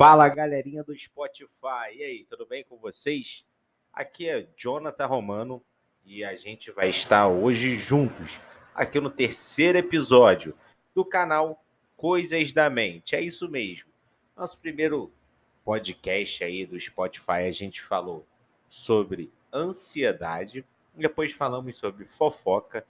[0.00, 3.44] Fala galerinha do Spotify, e aí, tudo bem com vocês?
[3.92, 5.62] Aqui é Jonathan Romano
[6.06, 8.40] e a gente vai estar hoje juntos
[8.74, 10.56] aqui no terceiro episódio
[10.94, 11.62] do canal
[11.98, 13.14] Coisas da Mente.
[13.14, 13.90] É isso mesmo.
[14.34, 15.12] Nosso primeiro
[15.66, 18.24] podcast aí do Spotify a gente falou
[18.70, 20.64] sobre ansiedade,
[20.96, 22.86] depois falamos sobre fofoca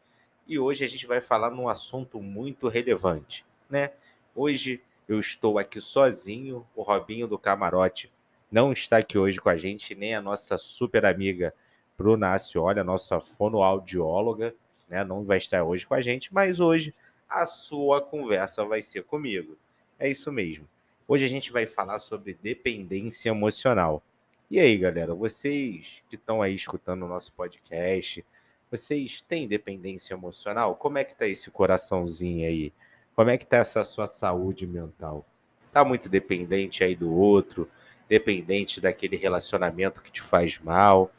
[0.46, 3.94] e hoje a gente vai falar num assunto muito relevante, né?
[4.32, 4.80] Hoje
[5.10, 8.12] eu estou aqui sozinho, o Robinho do Camarote
[8.48, 11.52] não está aqui hoje com a gente, nem a nossa super amiga
[11.98, 14.54] Bruna Acioli, a nossa fonoaudióloga,
[14.88, 15.02] né?
[15.02, 16.94] Não vai estar hoje com a gente, mas hoje
[17.28, 19.58] a sua conversa vai ser comigo.
[19.98, 20.68] É isso mesmo.
[21.08, 24.04] Hoje a gente vai falar sobre dependência emocional.
[24.48, 28.24] E aí, galera, vocês que estão aí escutando o nosso podcast,
[28.70, 30.76] vocês têm dependência emocional?
[30.76, 32.72] Como é que tá esse coraçãozinho aí?
[33.14, 35.24] Como é que tá essa sua saúde mental?
[35.72, 37.68] Tá muito dependente aí do outro,
[38.08, 41.10] dependente daquele relacionamento que te faz mal,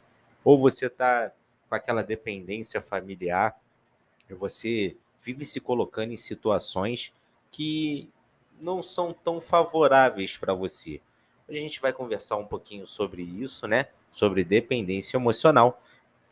[0.44, 1.32] ou você tá
[1.68, 3.56] com aquela dependência familiar
[4.28, 7.12] e você vive se colocando em situações
[7.50, 8.10] que
[8.60, 11.00] não são tão favoráveis para você.
[11.48, 13.86] Hoje a gente vai conversar um pouquinho sobre isso, né?
[14.12, 15.82] Sobre dependência emocional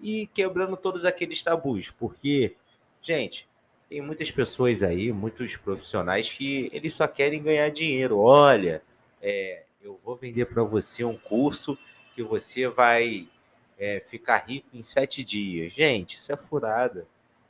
[0.01, 2.57] e quebrando todos aqueles tabus, porque,
[3.03, 3.49] gente,
[3.91, 8.21] tem muitas pessoas aí, muitos profissionais que eles só querem ganhar dinheiro.
[8.21, 8.81] Olha,
[9.21, 11.77] é, eu vou vender para você um curso
[12.15, 13.29] que você vai
[13.77, 15.73] é, ficar rico em sete dias.
[15.73, 17.05] Gente, isso é furada,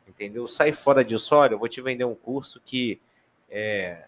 [0.08, 0.46] entendeu?
[0.46, 1.34] Sai fora disso.
[1.34, 2.98] Olha, eu vou te vender um curso que
[3.50, 4.06] é,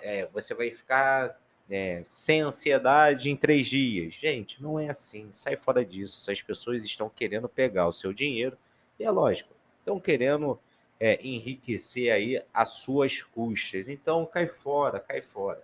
[0.00, 4.14] é você vai ficar é, sem ansiedade em três dias.
[4.14, 5.28] Gente, não é assim.
[5.30, 6.16] Sai fora disso.
[6.18, 8.56] Essas pessoas estão querendo pegar o seu dinheiro
[8.98, 10.58] e é lógico, estão querendo
[10.98, 13.88] é, enriquecer aí as suas custas.
[13.88, 15.62] Então, cai fora, cai fora.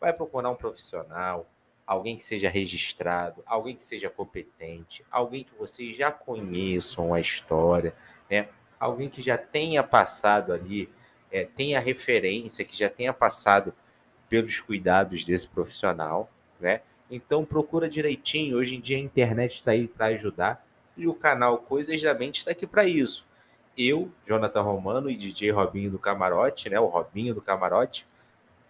[0.00, 1.48] Vai procurar um profissional,
[1.86, 7.94] alguém que seja registrado, alguém que seja competente, alguém que vocês já conheçam a história,
[8.30, 8.48] né?
[8.78, 10.88] Alguém que já tenha passado ali,
[11.32, 13.74] é, tenha referência, que já tenha passado
[14.28, 16.82] pelos cuidados desse profissional, né?
[17.10, 18.58] Então procura direitinho.
[18.58, 20.64] Hoje em dia a internet está aí para ajudar
[20.96, 23.27] e o canal Coisas da Mente está aqui para isso
[23.78, 28.06] eu, Jonathan Romano e DJ Robinho do Camarote, né, o Robinho do Camarote,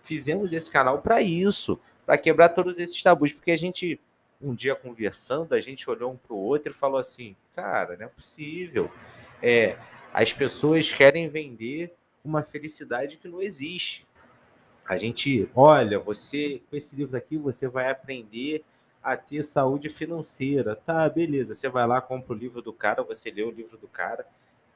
[0.02, 3.98] fizemos esse canal para isso, para quebrar todos esses tabus, porque a gente
[4.40, 8.06] um dia conversando, a gente olhou um para o outro e falou assim, cara, não
[8.06, 8.90] é possível.
[9.42, 9.76] É,
[10.12, 11.92] as pessoas querem vender
[12.24, 14.06] uma felicidade que não existe.
[14.88, 18.64] A gente, olha, você com esse livro aqui você vai aprender
[19.02, 20.74] a ter saúde financeira.
[20.74, 21.54] Tá, beleza.
[21.54, 24.26] Você vai lá, compra o livro do cara, você lê o livro do cara,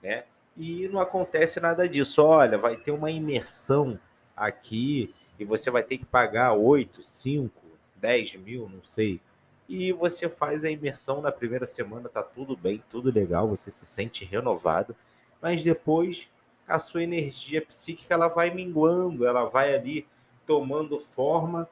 [0.02, 0.24] né?
[0.56, 2.22] E não acontece nada disso.
[2.22, 3.98] Olha, vai ter uma imersão
[4.36, 7.62] aqui e você vai ter que pagar 8, 5,
[7.96, 9.20] 10 mil, não sei.
[9.68, 13.86] E você faz a imersão na primeira semana, tá tudo bem, tudo legal, você se
[13.86, 14.94] sente renovado,
[15.40, 16.28] mas depois
[16.66, 20.06] a sua energia psíquica ela vai minguando, ela vai ali
[20.46, 21.68] tomando forma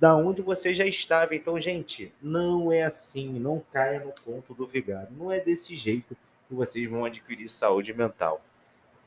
[0.00, 1.34] da onde você já estava.
[1.34, 5.08] Então, gente, não é assim, não caia no ponto do vigário.
[5.16, 6.16] Não é desse jeito
[6.46, 8.40] que vocês vão adquirir saúde mental.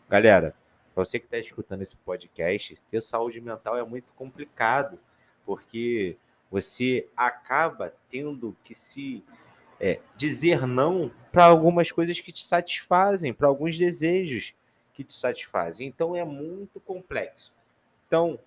[0.10, 0.56] Galera,
[0.94, 5.00] para você que está escutando esse podcast, ter saúde mental é muito complicado,
[5.46, 6.18] porque
[6.52, 9.24] você acaba tendo que se
[9.80, 14.54] é, dizer não para algumas coisas que te satisfazem, para alguns desejos
[14.94, 15.88] que te satisfazem.
[15.88, 17.54] Então é muito complexo.
[18.08, 18.40] Então,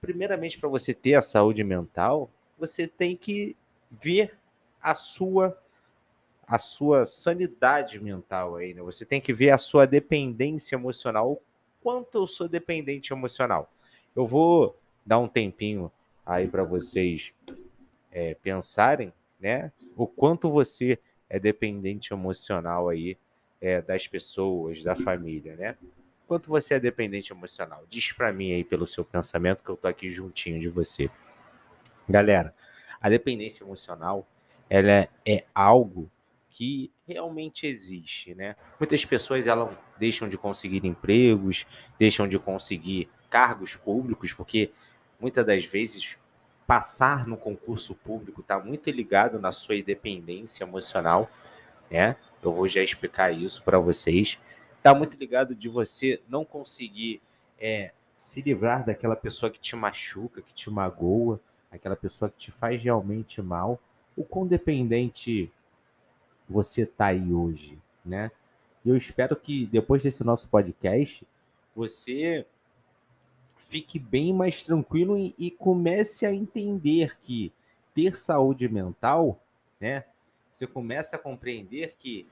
[0.00, 3.56] primeiramente, para você ter a saúde mental, você tem que
[3.90, 4.38] ver
[4.80, 5.60] a sua
[6.52, 8.82] a sua sanidade mental aí, né?
[8.82, 11.32] Você tem que ver a sua dependência emocional.
[11.32, 11.40] O
[11.82, 13.72] quanto eu sou dependente emocional?
[14.14, 15.90] Eu vou dar um tempinho
[16.26, 17.32] aí para vocês
[18.10, 19.72] é, pensarem, né?
[19.96, 23.16] O quanto você é dependente emocional aí
[23.58, 25.78] é, das pessoas, da família, né?
[26.28, 27.86] Quanto você é dependente emocional?
[27.88, 31.08] Diz para mim aí pelo seu pensamento que eu tô aqui juntinho de você.
[32.06, 32.54] Galera,
[33.00, 34.28] a dependência emocional,
[34.68, 36.10] ela é algo
[36.52, 38.54] que realmente existe, né?
[38.78, 41.66] Muitas pessoas elas deixam de conseguir empregos,
[41.98, 44.70] deixam de conseguir cargos públicos, porque
[45.18, 46.18] muitas das vezes
[46.66, 51.30] passar no concurso público está muito ligado na sua independência emocional,
[51.90, 52.16] né?
[52.42, 54.38] Eu vou já explicar isso para vocês.
[54.76, 57.22] Está muito ligado de você não conseguir
[57.58, 61.40] é, se livrar daquela pessoa que te machuca, que te magoa,
[61.70, 63.80] aquela pessoa que te faz realmente mal.
[64.14, 65.50] O quão dependente
[66.52, 68.30] você está aí hoje, né?
[68.84, 71.26] Eu espero que depois desse nosso podcast
[71.74, 72.46] você
[73.56, 77.52] fique bem mais tranquilo e, e comece a entender que
[77.94, 79.40] ter saúde mental,
[79.80, 80.04] né?
[80.52, 82.26] Você começa a compreender que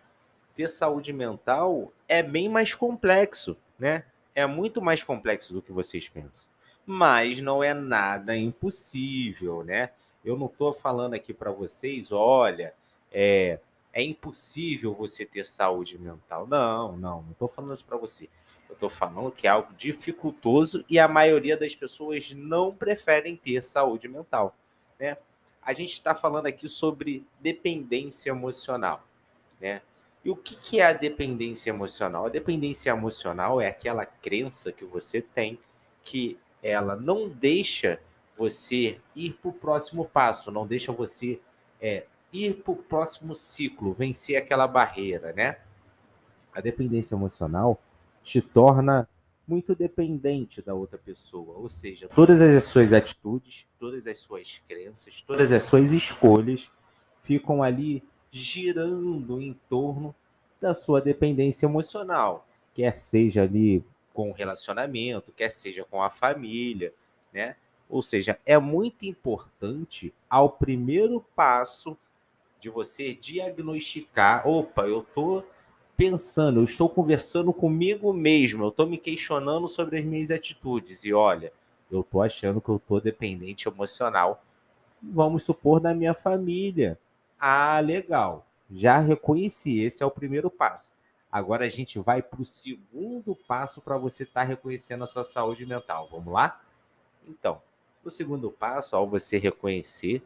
[0.54, 4.04] ter saúde mental é bem mais complexo, né?
[4.34, 6.48] É muito mais complexo do que vocês pensam.
[6.84, 9.90] Mas não é nada impossível, né?
[10.24, 12.74] Eu não estou falando aqui para vocês, olha,
[13.10, 13.58] é,
[13.92, 16.46] é impossível você ter saúde mental.
[16.46, 18.28] Não, não, não estou falando isso para você.
[18.68, 23.62] Eu estou falando que é algo dificultoso e a maioria das pessoas não preferem ter
[23.62, 24.56] saúde mental,
[24.98, 25.16] né?
[25.62, 29.04] A gente está falando aqui sobre dependência emocional,
[29.60, 29.82] né?
[30.24, 32.26] E o que, que é a dependência emocional?
[32.26, 35.58] A dependência emocional é aquela crença que você tem
[36.04, 38.00] que ela não deixa
[38.36, 41.40] você ir para o próximo passo, não deixa você
[41.80, 45.58] é, ir para o próximo ciclo, vencer aquela barreira, né?
[46.52, 47.80] A dependência emocional
[48.22, 49.08] te torna
[49.46, 55.22] muito dependente da outra pessoa, ou seja, todas as suas atitudes, todas as suas crenças,
[55.22, 56.70] todas as suas escolhas
[57.18, 60.14] ficam ali girando em torno
[60.60, 63.84] da sua dependência emocional, quer seja ali
[64.14, 66.92] com o relacionamento, quer seja com a família,
[67.32, 67.56] né?
[67.88, 71.98] Ou seja, é muito importante ao primeiro passo
[72.60, 75.44] de você diagnosticar, opa, eu tô
[75.96, 81.12] pensando, eu estou conversando comigo mesmo, eu estou me questionando sobre as minhas atitudes e
[81.12, 81.52] olha,
[81.90, 84.44] eu estou achando que eu estou dependente emocional.
[85.02, 86.98] Vamos supor da minha família.
[87.38, 88.46] Ah, legal.
[88.70, 90.94] Já reconheci, esse é o primeiro passo.
[91.32, 95.24] Agora a gente vai para o segundo passo para você estar tá reconhecendo a sua
[95.24, 96.08] saúde mental.
[96.10, 96.60] Vamos lá?
[97.26, 97.60] Então,
[98.04, 100.22] o segundo passo, ao você reconhecer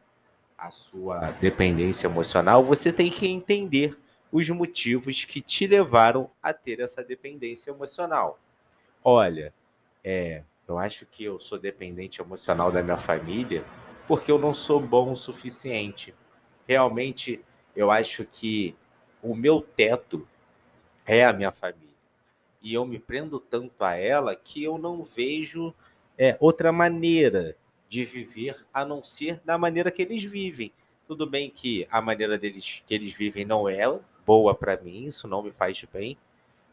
[0.56, 3.98] a sua dependência emocional, você tem que entender
[4.32, 8.38] os motivos que te levaram a ter essa dependência emocional.
[9.02, 9.52] Olha,
[10.02, 13.64] é, eu acho que eu sou dependente emocional da minha família
[14.06, 16.14] porque eu não sou bom o suficiente.
[16.66, 18.74] Realmente, eu acho que
[19.22, 20.26] o meu teto
[21.06, 21.94] é a minha família.
[22.62, 25.74] E eu me prendo tanto a ela que eu não vejo
[26.16, 27.56] é, outra maneira
[27.94, 30.72] de viver a não ser da maneira que eles vivem.
[31.06, 33.84] Tudo bem que a maneira deles que eles vivem não é
[34.26, 36.18] boa para mim, isso não me faz bem,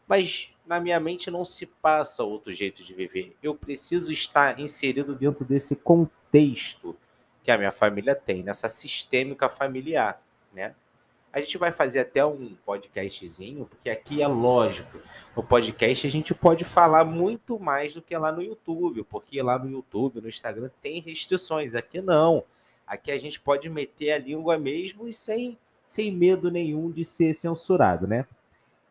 [0.08, 3.36] mas na minha mente não se passa outro jeito de viver.
[3.40, 6.96] Eu preciso estar inserido dentro desse contexto
[7.44, 10.20] que a minha família tem, nessa sistêmica familiar,
[10.52, 10.74] né?
[11.32, 14.98] A gente vai fazer até um podcastzinho, porque aqui é lógico.
[15.34, 19.58] No podcast a gente pode falar muito mais do que lá no YouTube, porque lá
[19.58, 21.74] no YouTube, no Instagram tem restrições.
[21.74, 22.44] Aqui não.
[22.86, 25.56] Aqui a gente pode meter a língua mesmo e sem,
[25.86, 28.26] sem medo nenhum de ser censurado, né?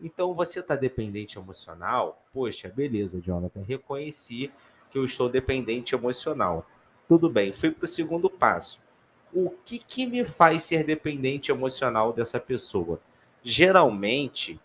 [0.02, 2.26] Então você está dependente emocional?
[2.34, 3.62] Poxa, beleza, Jonathan.
[3.62, 4.52] Reconheci
[4.90, 6.66] que eu estou dependente emocional.
[7.08, 8.81] Tudo bem, fui para o segundo passo
[9.33, 13.00] o que, que me faz ser dependente emocional dessa pessoa?
[13.44, 14.60] Geralmente,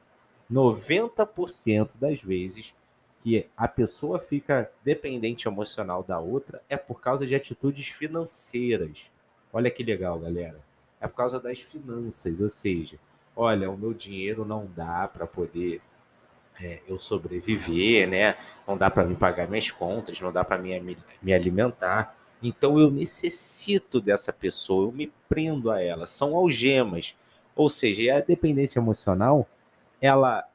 [0.51, 2.75] 90% das vezes
[3.21, 9.11] que a pessoa fica dependente emocional da outra é por causa de atitudes financeiras.
[9.53, 10.61] Olha que legal, galera.
[11.01, 12.99] É por causa das finanças, ou seja,
[13.35, 15.81] olha, o meu dinheiro não dá para poder
[16.61, 18.37] é, eu sobreviver, né?
[18.67, 22.17] Não dá para me pagar minhas contas, não dá para me, me alimentar.
[22.43, 27.15] Então eu necessito dessa pessoa, eu me prendo a ela, são algemas.
[27.55, 29.49] Ou seja, a dependência emocional,
[30.01, 30.47] ela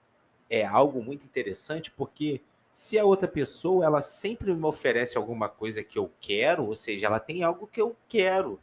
[0.49, 2.41] é algo muito interessante porque
[2.71, 7.07] se a outra pessoa, ela sempre me oferece alguma coisa que eu quero, ou seja,
[7.07, 8.59] ela tem algo que eu quero.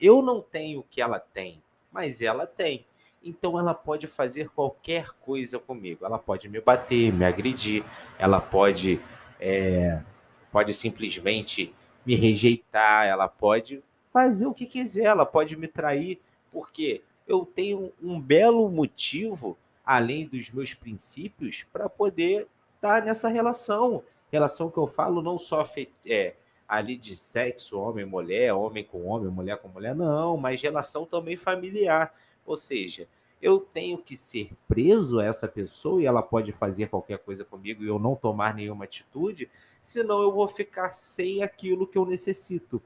[0.00, 2.84] Eu não tenho o que ela tem, mas ela tem.
[3.24, 6.04] Então ela pode fazer qualquer coisa comigo.
[6.04, 7.84] Ela pode me bater, me agredir,
[8.18, 9.00] ela pode,
[9.40, 10.02] é,
[10.50, 11.72] pode simplesmente
[12.04, 16.20] me rejeitar, ela pode fazer o que quiser, ela pode me trair,
[16.52, 24.02] porque eu tenho um belo motivo, além dos meus princípios, para poder estar nessa relação.
[24.30, 25.64] Relação que eu falo não só
[26.06, 26.34] é,
[26.68, 31.36] ali de sexo, homem, mulher, homem com homem, mulher com mulher, não, mas relação também
[31.36, 32.12] familiar.
[32.44, 33.06] Ou seja,
[33.40, 37.82] eu tenho que ser preso a essa pessoa e ela pode fazer qualquer coisa comigo
[37.82, 39.50] e eu não tomar nenhuma atitude,
[39.82, 42.80] senão eu vou ficar sem aquilo que eu necessito.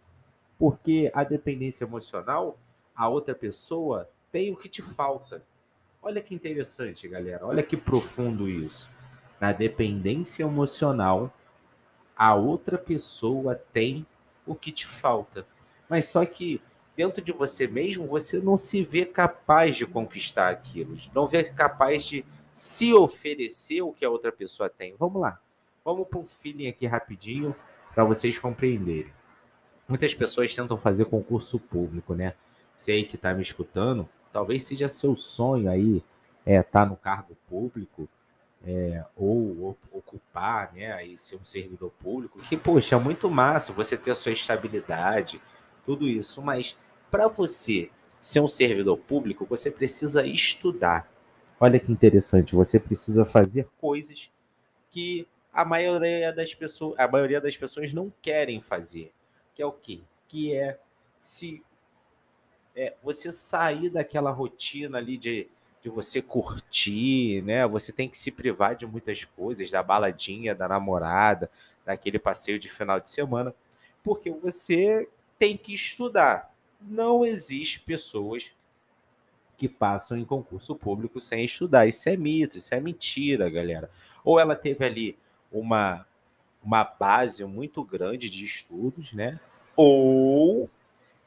[0.59, 2.59] Porque a dependência emocional,
[2.95, 5.45] a outra pessoa tem o que te falta.
[6.03, 7.47] Olha que interessante, galera.
[7.47, 8.91] Olha que profundo isso.
[9.39, 11.31] Na dependência emocional,
[12.17, 14.07] a outra pessoa tem
[14.47, 15.47] o que te falta.
[15.89, 16.63] Mas só que
[16.97, 22.05] dentro de você mesmo, você não se vê capaz de conquistar aquilo, não vê capaz
[22.05, 24.95] de se oferecer o que a outra pessoa tem.
[24.99, 25.39] Vamos lá.
[25.87, 27.55] Vamos para um feeling aqui rapidinho.
[27.95, 29.13] para vocês compreenderem.
[29.89, 32.35] Muitas pessoas tentam fazer concurso público, né?
[32.89, 36.03] Aí que está me escutando, talvez seja seu sonho aí
[36.45, 38.09] é, estar tá no cargo público
[38.67, 43.73] é, ou, ou, ocupar, né, aí ser um servidor público, que, poxa, é muito massa
[43.73, 45.41] você ter a sua estabilidade,
[45.87, 46.77] tudo isso, mas
[47.11, 47.91] para você
[48.21, 51.09] ser um servidor público, você precisa estudar.
[51.59, 54.31] Olha que interessante, você precisa fazer coisas
[54.91, 55.27] que
[55.57, 59.11] a maioria das pessoas, a maioria das pessoas não querem fazer.
[59.55, 60.03] Que é o quê?
[60.29, 60.79] Que é
[61.19, 61.65] se
[62.75, 65.49] é, você sair daquela rotina ali de,
[65.83, 67.67] de você curtir, né?
[67.67, 71.51] Você tem que se privar de muitas coisas, da baladinha, da namorada,
[71.87, 73.55] daquele passeio de final de semana,
[74.05, 75.09] porque você
[75.39, 76.55] tem que estudar.
[76.79, 78.53] Não existe pessoas
[79.57, 81.87] que passam em concurso público sem estudar.
[81.87, 83.91] Isso é mito, isso é mentira, galera.
[84.23, 85.17] Ou ela teve ali
[85.61, 86.07] uma,
[86.63, 89.39] uma base muito grande de estudos, né?
[89.77, 90.71] Ou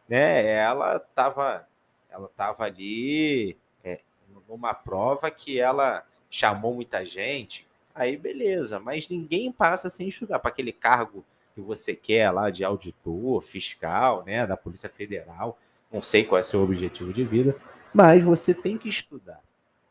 [0.07, 1.67] né, ela estava
[2.09, 3.99] ela tava ali é,
[4.47, 10.49] numa prova que ela chamou muita gente, aí beleza, mas ninguém passa sem estudar para
[10.49, 15.57] aquele cargo que você quer lá de auditor, fiscal, né, da Polícia Federal,
[15.91, 17.55] não sei qual é seu objetivo de vida,
[17.93, 19.41] mas você tem que estudar.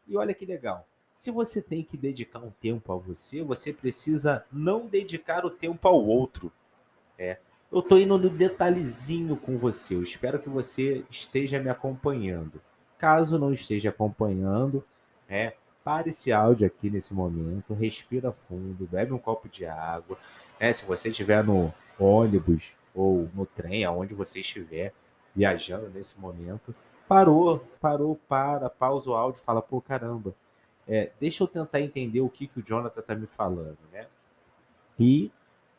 [0.06, 0.86] E olha que legal,
[1.18, 5.88] se você tem que dedicar um tempo a você, você precisa não dedicar o tempo
[5.88, 6.52] ao outro.
[7.18, 7.38] É.
[7.72, 9.96] Eu estou indo no detalhezinho com você.
[9.96, 12.62] Eu espero que você esteja me acompanhando.
[12.96, 14.84] Caso não esteja acompanhando,
[15.28, 20.16] é, pare esse áudio aqui nesse momento, respira fundo, bebe um copo de água.
[20.60, 24.94] É, se você estiver no ônibus ou no trem, aonde você estiver
[25.34, 26.72] viajando nesse momento,
[27.08, 30.32] parou, parou, para, pausa o áudio, fala, pô, caramba,
[30.88, 34.06] é, deixa eu tentar entender o que, que o Jonathan está me falando, né?
[34.98, 35.30] E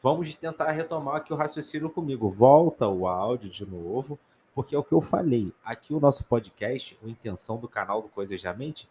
[0.02, 2.30] vamos tentar retomar aqui o raciocínio comigo.
[2.30, 4.20] Volta o áudio de novo,
[4.54, 5.52] porque é o que eu falei.
[5.64, 8.88] Aqui o nosso podcast, a intenção do canal do Coisas da Mente,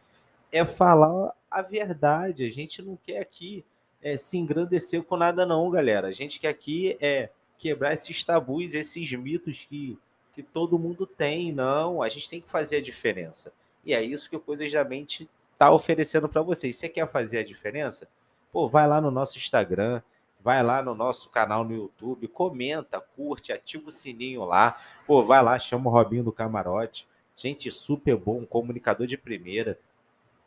[0.50, 2.44] é falar a verdade.
[2.44, 3.64] A gente não quer aqui
[4.02, 6.08] é, se engrandecer com nada, não, galera.
[6.08, 9.96] A gente quer aqui é quebrar esses tabus, esses mitos que,
[10.32, 11.52] que todo mundo tem.
[11.52, 13.52] Não, a gente tem que fazer a diferença.
[13.84, 16.76] E é isso que o Coisas da Mente está oferecendo para vocês.
[16.76, 18.08] Você quer fazer a diferença?
[18.52, 20.00] Pô, vai lá no nosso Instagram,
[20.40, 24.80] vai lá no nosso canal no YouTube, comenta, curte, ativa o sininho lá.
[25.04, 27.08] Pô, vai lá, chama o Robinho do Camarote.
[27.36, 29.76] Gente super bom, comunicador de primeira.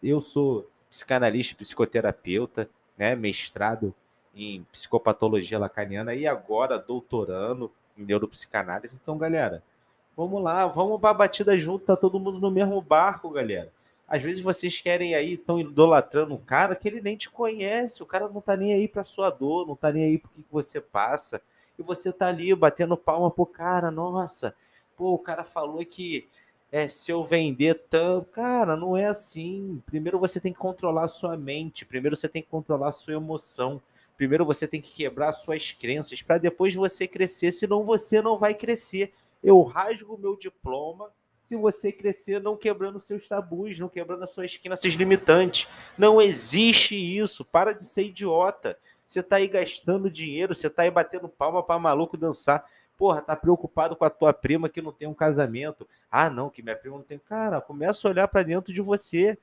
[0.02, 3.94] Eu sou psicanalista, psicoterapeuta, né, mestrado
[4.34, 8.98] em psicopatologia lacaniana e agora doutorando em neuropsicanálise.
[9.02, 9.62] Então, galera,
[10.16, 13.74] vamos lá, vamos para a batida junto, tá todo mundo no mesmo barco, galera.
[14.12, 18.06] Às vezes vocês querem aí, estão idolatrando um cara que ele nem te conhece, o
[18.06, 20.82] cara não tá nem aí pra sua dor, não tá nem aí pro que você
[20.82, 21.42] passa.
[21.80, 24.54] E você tá ali batendo palma pro cara, nossa,
[24.98, 26.28] pô, o cara falou que
[26.70, 28.26] é, se eu vender tanto.
[28.32, 29.82] Cara, não é assim.
[29.86, 33.82] Primeiro você tem que controlar sua mente, primeiro você tem que controlar sua emoção.
[34.18, 38.54] Primeiro você tem que quebrar suas crenças para depois você crescer, senão você não vai
[38.54, 39.14] crescer.
[39.42, 41.10] Eu rasgo meu diploma,
[41.42, 45.68] se você crescer não quebrando seus tabus, não quebrando as suas crenças limitantes.
[45.98, 47.44] Não existe isso.
[47.44, 48.78] Para de ser idiota.
[49.08, 52.66] Você tá aí gastando dinheiro, você tá aí batendo palma para maluco dançar.
[52.98, 55.88] Porra, tá preocupado com a tua prima que não tem um casamento.
[56.10, 57.18] Ah, não, que minha prima não tem.
[57.18, 59.38] Cara, começa a olhar para dentro de você.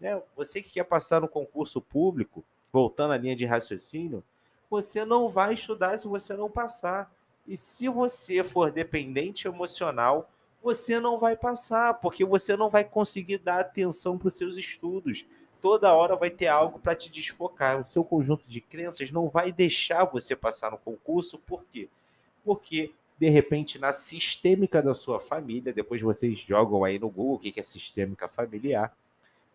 [0.00, 0.20] Né?
[0.34, 2.42] Você que quer passar no concurso público,
[2.72, 4.24] voltando à linha de raciocínio,
[4.70, 7.12] você não vai estudar se você não passar.
[7.46, 10.30] E se você for dependente emocional,
[10.62, 15.26] você não vai passar, porque você não vai conseguir dar atenção para os seus estudos.
[15.60, 17.80] Toda hora vai ter algo para te desfocar.
[17.80, 21.88] O seu conjunto de crenças não vai deixar você passar no concurso, por quê?
[22.44, 27.38] Porque, de repente, na sistêmica da sua família, depois vocês jogam aí no Google o
[27.38, 28.96] que é sistêmica familiar,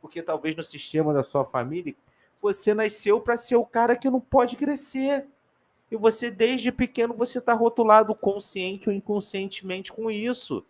[0.01, 1.95] porque talvez no sistema da sua família
[2.41, 5.25] você nasceu para ser o cara que não pode crescer.
[5.89, 10.63] E você, desde pequeno, você está rotulado consciente ou inconscientemente com isso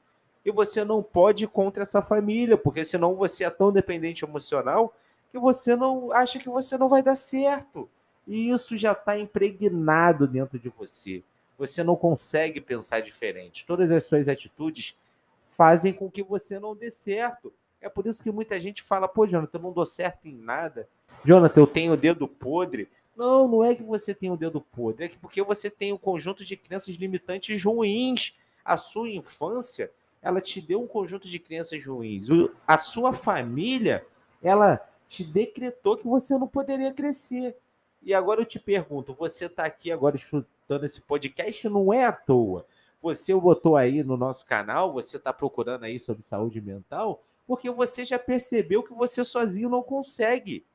[0.47, 4.95] e você não pode ir contra essa família, porque senão você é tão dependente emocional
[5.29, 7.89] que você não acha que você não vai dar certo.
[8.25, 11.21] E isso já está impregnado dentro de você.
[11.57, 13.65] Você não consegue pensar diferente.
[13.65, 14.95] Todas as suas atitudes
[15.43, 17.51] fazem com que você não dê certo.
[17.81, 20.87] É por isso que muita gente fala: pô, Jonathan, eu não dou certo em nada.
[21.25, 22.87] Jonathan, eu tenho o dedo podre.
[23.17, 25.97] Não, não é que você tem o dedo podre, é que porque você tem um
[25.97, 28.33] conjunto de crenças limitantes ruins.
[28.63, 29.91] A sua infância
[30.27, 32.29] ela te deu um conjunto de crenças ruins.
[32.29, 34.05] O, a sua família,
[34.43, 37.55] ela te decretou que você não poderia crescer.
[38.01, 42.11] E agora eu te pergunto, você está aqui agora escutando esse podcast não é à
[42.11, 42.65] toa.
[43.01, 48.03] Você botou aí no nosso canal, você está procurando aí sobre saúde mental, porque você
[48.03, 50.65] já percebeu que você sozinho não consegue.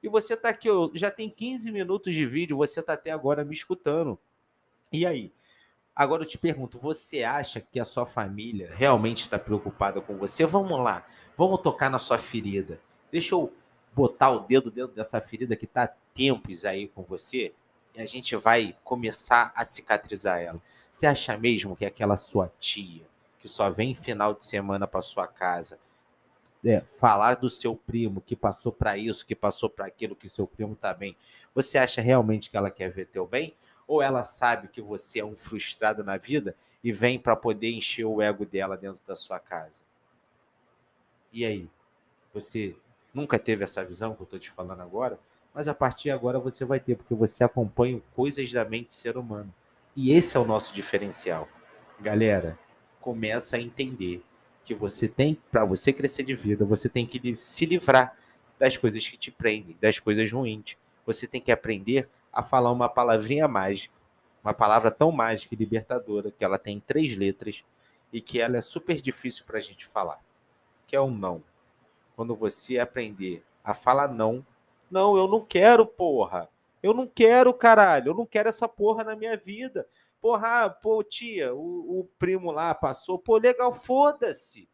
[0.00, 3.54] E você está aqui, já tem 15 minutos de vídeo, você está até agora me
[3.54, 4.16] escutando.
[4.92, 5.32] E aí?
[5.96, 10.44] Agora eu te pergunto, você acha que a sua família realmente está preocupada com você?
[10.44, 12.80] Vamos lá, vamos tocar na sua ferida.
[13.12, 13.52] Deixa eu
[13.94, 17.52] botar o dedo dentro dessa ferida que está há tempos aí com você
[17.94, 20.60] e a gente vai começar a cicatrizar ela.
[20.90, 23.06] Você acha mesmo que aquela sua tia,
[23.38, 25.78] que só vem final de semana para sua casa,
[26.64, 30.46] é, falar do seu primo que passou para isso, que passou para aquilo, que seu
[30.46, 31.16] primo tá bem,
[31.54, 33.54] você acha realmente que ela quer ver teu bem?
[33.86, 38.04] Ou ela sabe que você é um frustrado na vida e vem para poder encher
[38.04, 39.82] o ego dela dentro da sua casa?
[41.32, 41.68] E aí?
[42.32, 42.76] Você
[43.12, 45.18] nunca teve essa visão que eu estou te falando agora?
[45.54, 49.16] Mas a partir de agora você vai ter, porque você acompanha coisas da mente ser
[49.16, 49.54] humano.
[49.94, 51.48] E esse é o nosso diferencial.
[52.00, 52.58] Galera,
[53.00, 54.22] começa a entender
[54.64, 58.16] que você tem, para você crescer de vida, você tem que se livrar
[58.58, 60.76] das coisas que te prendem, das coisas ruins.
[61.06, 63.94] Você tem que aprender a falar uma palavrinha mágica,
[64.42, 67.64] uma palavra tão mágica e libertadora, que ela tem três letras
[68.12, 70.20] e que ela é super difícil para a gente falar,
[70.86, 71.42] que é o não.
[72.14, 74.44] Quando você aprender a falar não,
[74.90, 76.48] não, eu não quero, porra.
[76.82, 78.10] Eu não quero, caralho.
[78.10, 79.88] Eu não quero essa porra na minha vida.
[80.20, 83.18] Porra, ah, pô, tia, o, o primo lá passou.
[83.18, 84.68] Pô, legal, foda-se.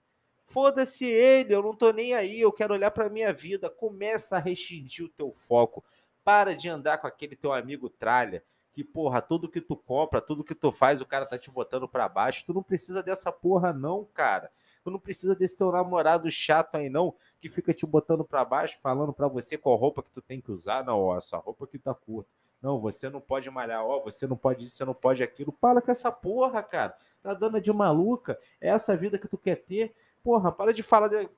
[0.44, 3.70] Foda-se ele, eu não tô nem aí, eu quero olhar para minha vida.
[3.70, 5.84] Começa a restringir o teu foco.
[6.30, 10.44] Para de andar com aquele teu amigo tralha, que porra, tudo que tu compra, tudo
[10.44, 12.46] que tu faz, o cara tá te botando para baixo.
[12.46, 14.48] Tu não precisa dessa porra não, cara.
[14.84, 18.78] Tu não precisa desse teu namorado chato aí, não, que fica te botando para baixo,
[18.80, 20.84] falando para você qual roupa que tu tem que usar.
[20.84, 22.30] Não, ó, essa roupa que tá curta.
[22.62, 25.50] Não, você não pode malhar, ó, você não pode isso, você não pode aquilo.
[25.50, 26.96] Para com essa porra, cara.
[27.20, 28.38] Tá dando de maluca.
[28.60, 29.92] É essa vida que tu quer ter.
[30.22, 31.28] Porra, para de falar de,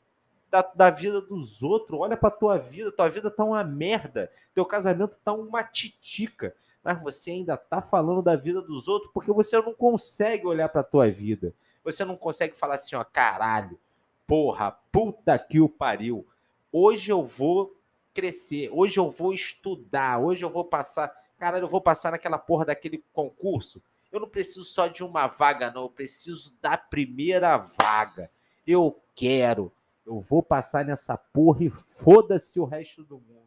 [0.52, 1.98] da, da, vida dos outros.
[1.98, 2.92] Olha pra tua vida.
[2.92, 4.30] Tua vida tá uma merda.
[4.54, 6.54] Teu casamento tá uma titica.
[6.84, 10.82] Mas você ainda tá falando da vida dos outros porque você não consegue olhar pra
[10.82, 11.54] tua vida.
[11.82, 13.78] Você não consegue falar assim, ó, caralho,
[14.26, 16.26] porra, puta que o pariu.
[16.70, 17.74] Hoje eu vou
[18.12, 22.66] crescer, hoje eu vou estudar, hoje eu vou passar, caralho, eu vou passar naquela porra
[22.66, 23.82] daquele concurso.
[24.10, 28.30] Eu não preciso só de uma vaga, não, eu preciso da primeira vaga.
[28.66, 29.72] Eu quero,
[30.06, 33.42] eu vou passar nessa porra e foda-se o resto do mundo.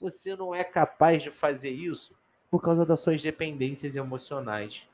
[0.00, 2.14] Você não é capaz de fazer isso
[2.50, 4.88] por causa das suas dependências emocionais.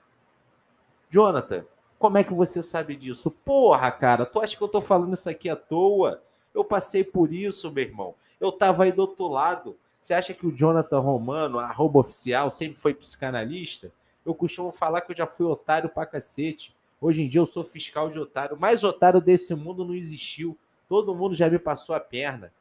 [1.09, 1.65] Jonathan,
[1.99, 3.31] como é que você sabe disso?
[3.31, 6.23] Porra, cara, tu acha que eu tô falando isso aqui à toa?
[6.53, 8.15] Eu passei por isso, meu irmão.
[8.41, 9.77] Eu tava aí do outro lado.
[10.01, 13.93] Você acha que o Jonathan Romano, arroba oficial, sempre foi psicanalista?
[14.25, 16.75] Eu costumo falar que eu já fui otário pra cacete.
[17.01, 18.59] Hoje em dia eu sou fiscal de otário.
[18.59, 20.59] Mais otário desse mundo não existiu.
[20.95, 22.53] Todo mundo já me passou a perna.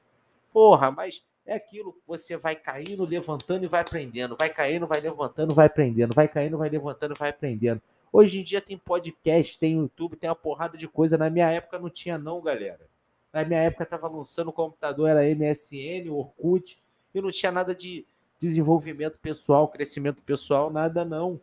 [0.51, 5.53] Porra, mas é aquilo, você vai caindo, levantando e vai aprendendo, vai caindo, vai levantando,
[5.53, 7.79] vai aprendendo, vai caindo, vai levantando, vai aprendendo.
[8.11, 11.15] Hoje em dia tem podcast, tem YouTube, tem uma porrada de coisa.
[11.15, 12.87] Na minha época não tinha não, galera.
[13.31, 16.79] Na minha época tava lançando o computador, era MSN, Orkut,
[17.13, 18.03] e não tinha nada de
[18.39, 21.39] desenvolvimento pessoal, crescimento pessoal, nada não.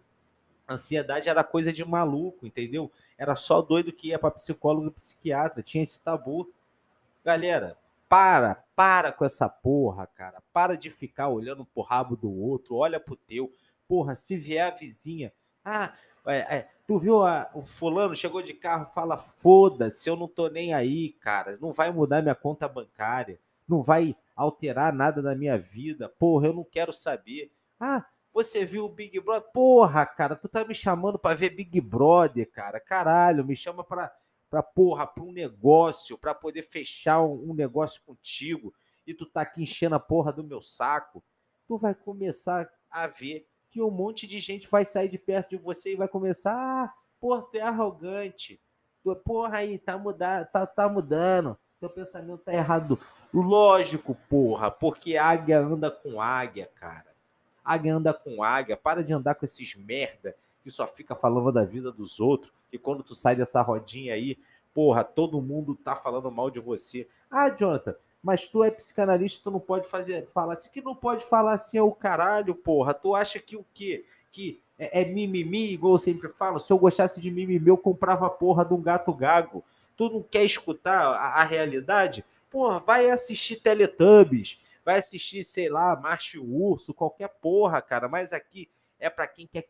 [0.68, 2.90] Ansiedade era coisa de maluco, entendeu?
[3.16, 6.52] Era só doido que ia para psicólogo e psiquiatra, tinha esse tabu.
[7.24, 7.76] Galera,
[8.08, 10.42] para, para com essa porra, cara.
[10.52, 13.52] Para de ficar olhando pro rabo do outro, olha pro teu.
[13.86, 15.32] Porra, se vier a vizinha,
[15.64, 15.94] ah,
[16.26, 20.48] é, é, tu viu a, o fulano chegou de carro, fala foda-se, eu não tô
[20.48, 21.56] nem aí, cara.
[21.60, 26.08] Não vai mudar minha conta bancária, não vai alterar nada na minha vida.
[26.08, 27.52] Porra, eu não quero saber.
[27.78, 29.50] Ah, você viu o Big Brother?
[29.52, 32.80] Porra, cara, tu tá me chamando para ver Big Brother, cara.
[32.80, 34.12] Caralho, me chama para
[34.50, 38.74] para porra, para um negócio, para poder fechar um, um, negócio contigo
[39.06, 41.22] e tu tá aqui enchendo a porra do meu saco,
[41.66, 45.56] tu vai começar a ver que um monte de gente vai sair de perto de
[45.56, 48.60] você e vai começar, ah, porra, tu é arrogante.
[49.04, 51.56] Tu, porra aí, tá, mudar, tá, tá mudando.
[51.78, 52.98] Teu pensamento tá errado.
[53.32, 57.14] Lógico, porra, porque águia anda com águia, cara.
[57.64, 58.76] Águia anda com águia.
[58.76, 62.78] Para de andar com esses merda que só fica falando da vida dos outros, que
[62.78, 64.38] quando tu sai dessa rodinha aí,
[64.74, 67.08] porra, todo mundo tá falando mal de você.
[67.30, 71.24] Ah, Jonathan, mas tu é psicanalista, tu não pode fazer, falar assim, que não pode
[71.24, 72.92] falar assim é o caralho, porra.
[72.92, 74.04] Tu acha que o quê?
[74.30, 78.26] Que é, é mimimi, igual eu sempre falo, se eu gostasse de mimimi, eu comprava
[78.26, 79.64] a porra de um gato gago.
[79.96, 82.24] Tu não quer escutar a, a realidade?
[82.50, 88.08] Porra, vai assistir Teletubbies, vai assistir, sei lá, Marche o Urso, qualquer porra, cara.
[88.08, 88.68] Mas aqui
[89.00, 89.66] é para quem quer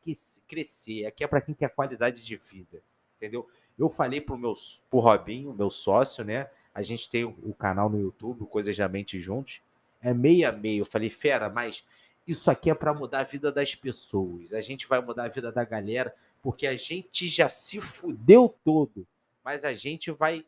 [0.46, 2.82] crescer, aqui é para quem quer qualidade de vida,
[3.16, 3.48] entendeu?
[3.78, 4.54] Eu falei pro meu
[4.90, 6.50] pro Robinho, meu sócio, né?
[6.74, 9.62] A gente tem o canal no YouTube, Coisas da Mente Juntos.
[10.00, 10.82] É meio a meio.
[10.82, 11.84] Eu falei, fera, mas
[12.26, 14.52] isso aqui é para mudar a vida das pessoas.
[14.52, 19.06] A gente vai mudar a vida da galera, porque a gente já se fudeu todo.
[19.44, 20.44] Mas a gente vai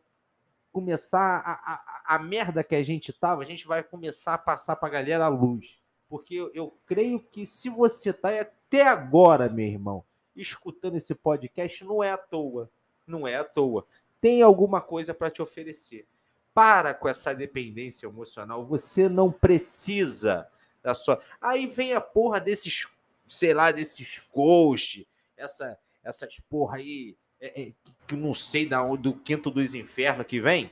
[0.70, 4.76] começar a, a, a merda que a gente tava, a gente vai começar a passar
[4.76, 5.78] para a galera a luz.
[6.12, 10.04] Porque eu, eu creio que se você tá até agora, meu irmão,
[10.36, 12.70] escutando esse podcast, não é à toa.
[13.06, 13.86] Não é à toa.
[14.20, 16.06] Tem alguma coisa para te oferecer.
[16.52, 18.62] Para com essa dependência emocional.
[18.62, 20.46] Você não precisa
[20.82, 21.18] da sua.
[21.40, 22.86] Aí vem a porra desses,
[23.24, 27.72] sei lá, desses coach, essa, essas porra aí é, é,
[28.06, 30.70] que não sei da onde, do quinto dos infernos que vem.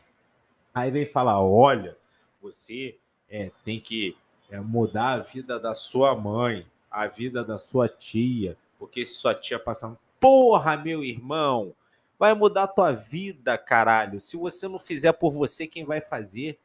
[0.75, 1.97] Aí vem falar: olha,
[2.39, 4.15] você é, tem que
[4.51, 9.35] é, mudar a vida da sua mãe, a vida da sua tia, porque se sua
[9.35, 9.97] tia passar.
[10.19, 11.75] Porra, meu irmão,
[12.19, 14.21] vai mudar a tua vida, caralho.
[14.21, 16.59] Se você não fizer por você, quem vai fazer?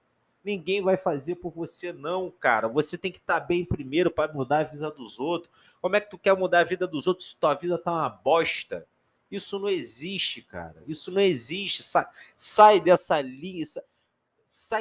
[0.43, 2.67] Ninguém vai fazer por você, não, cara.
[2.67, 5.51] Você tem que estar tá bem primeiro para mudar a vida dos outros.
[5.81, 8.09] Como é que tu quer mudar a vida dos outros se tua vida tá uma
[8.09, 8.85] bosta?
[9.31, 10.83] Isso não existe, cara.
[10.87, 11.81] Isso não existe.
[11.81, 13.83] Sai, sai dessa linha, sai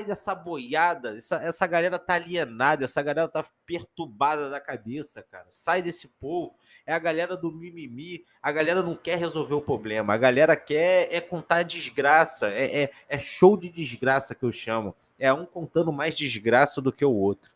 [0.06, 1.16] dessa boiada.
[1.16, 5.46] Essa, essa galera tá alienada, essa galera tá perturbada da cabeça, cara.
[5.50, 6.56] Sai desse povo.
[6.86, 8.24] É a galera do mimimi.
[8.42, 10.14] A galera não quer resolver o problema.
[10.14, 12.48] A galera quer é contar desgraça.
[12.48, 14.94] É, é, é show de desgraça que eu chamo.
[15.18, 17.50] É um contando mais desgraça do que o outro.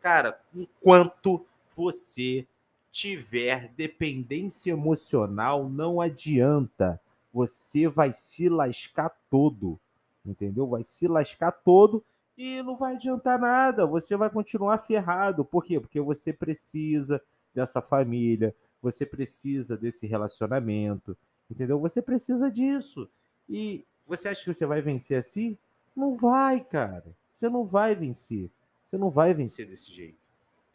[0.00, 2.46] Cara, enquanto você
[2.92, 7.00] tiver dependência emocional, não adianta.
[7.32, 9.78] Você vai se lascar todo.
[10.26, 10.66] Entendeu?
[10.66, 12.04] Vai se lascar todo
[12.36, 13.86] e não vai adiantar nada.
[13.86, 15.44] Você vai continuar ferrado.
[15.44, 15.80] Por quê?
[15.80, 17.22] Porque você precisa
[17.54, 21.16] dessa família, você precisa desse relacionamento,
[21.50, 21.80] entendeu?
[21.80, 23.08] Você precisa disso.
[23.48, 25.56] E você acha que você vai vencer assim?
[25.94, 27.16] Não vai, cara.
[27.32, 28.50] Você não vai vencer.
[28.86, 30.18] Você não vai vencer desse jeito.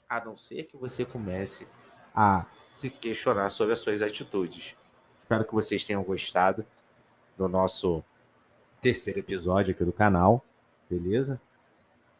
[0.09, 1.67] A não ser que você comece
[2.13, 4.75] a se questionar sobre as suas atitudes.
[5.19, 6.65] Espero que vocês tenham gostado
[7.37, 8.03] do nosso
[8.81, 10.43] terceiro episódio aqui do canal,
[10.89, 11.39] beleza?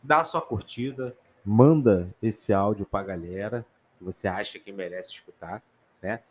[0.02, 3.66] Dá sua curtida, manda esse áudio pra galera
[3.98, 5.62] que você acha que merece escutar,
[6.02, 6.22] né?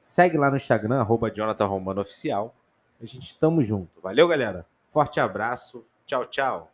[0.00, 2.54] Segue lá no Instagram, arroba Jonathan Romano Oficial.
[3.00, 4.00] A gente estamos junto.
[4.00, 4.66] Valeu, galera.
[4.90, 5.84] Forte abraço.
[6.06, 6.68] Tchau, tchau.